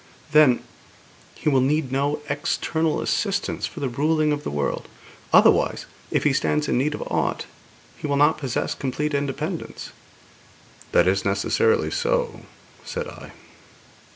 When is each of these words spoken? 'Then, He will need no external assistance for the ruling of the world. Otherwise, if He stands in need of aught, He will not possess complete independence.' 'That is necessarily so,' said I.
'Then, 0.31 0.63
He 1.35 1.47
will 1.47 1.61
need 1.61 1.91
no 1.91 2.21
external 2.27 3.01
assistance 3.01 3.67
for 3.67 3.81
the 3.81 3.87
ruling 3.87 4.31
of 4.31 4.43
the 4.43 4.49
world. 4.49 4.87
Otherwise, 5.31 5.85
if 6.09 6.23
He 6.23 6.33
stands 6.33 6.67
in 6.67 6.75
need 6.79 6.95
of 6.95 7.03
aught, 7.05 7.45
He 7.97 8.07
will 8.07 8.15
not 8.17 8.39
possess 8.39 8.73
complete 8.73 9.13
independence.' 9.13 9.91
'That 10.91 11.07
is 11.07 11.23
necessarily 11.23 11.91
so,' 11.91 12.47
said 12.83 13.07
I. 13.07 13.33